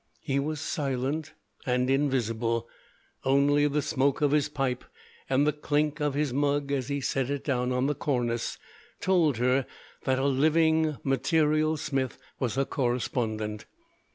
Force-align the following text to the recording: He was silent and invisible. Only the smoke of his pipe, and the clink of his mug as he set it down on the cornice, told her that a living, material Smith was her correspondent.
He 0.23 0.39
was 0.39 0.59
silent 0.59 1.33
and 1.63 1.87
invisible. 1.87 2.67
Only 3.23 3.67
the 3.67 3.83
smoke 3.83 4.21
of 4.21 4.31
his 4.31 4.49
pipe, 4.49 4.83
and 5.29 5.45
the 5.45 5.53
clink 5.53 5.99
of 6.01 6.15
his 6.15 6.33
mug 6.33 6.71
as 6.71 6.87
he 6.87 7.01
set 7.01 7.29
it 7.29 7.43
down 7.43 7.71
on 7.71 7.85
the 7.85 7.93
cornice, 7.93 8.57
told 8.99 9.37
her 9.37 9.67
that 10.05 10.17
a 10.17 10.25
living, 10.25 10.97
material 11.03 11.77
Smith 11.77 12.17
was 12.39 12.55
her 12.55 12.65
correspondent. 12.65 13.67